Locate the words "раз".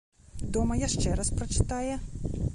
1.21-1.31